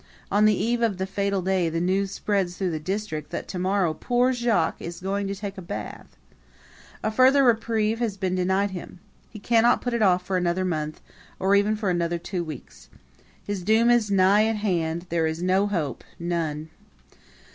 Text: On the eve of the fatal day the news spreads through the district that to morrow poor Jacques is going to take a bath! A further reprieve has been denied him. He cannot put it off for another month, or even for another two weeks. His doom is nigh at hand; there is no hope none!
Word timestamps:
On 0.31 0.45
the 0.45 0.55
eve 0.57 0.81
of 0.81 0.97
the 0.97 1.05
fatal 1.05 1.43
day 1.43 1.69
the 1.69 1.79
news 1.79 2.09
spreads 2.09 2.57
through 2.57 2.71
the 2.71 2.79
district 2.79 3.29
that 3.29 3.47
to 3.49 3.59
morrow 3.59 3.93
poor 3.93 4.33
Jacques 4.33 4.81
is 4.81 4.99
going 4.99 5.27
to 5.27 5.35
take 5.35 5.59
a 5.59 5.61
bath! 5.61 6.17
A 7.03 7.11
further 7.11 7.43
reprieve 7.43 7.99
has 7.99 8.17
been 8.17 8.33
denied 8.33 8.71
him. 8.71 8.99
He 9.29 9.37
cannot 9.37 9.79
put 9.79 9.93
it 9.93 10.01
off 10.01 10.25
for 10.25 10.37
another 10.37 10.65
month, 10.65 11.01
or 11.37 11.53
even 11.53 11.75
for 11.75 11.91
another 11.91 12.17
two 12.17 12.43
weeks. 12.43 12.89
His 13.45 13.61
doom 13.61 13.91
is 13.91 14.09
nigh 14.09 14.47
at 14.47 14.55
hand; 14.55 15.05
there 15.09 15.27
is 15.27 15.43
no 15.43 15.67
hope 15.67 16.03
none! 16.17 16.71